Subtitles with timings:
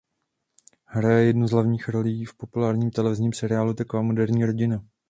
[0.87, 4.83] Hraje jednu z hlavních rolí v populárním televizním seriálu Taková moderní rodinka.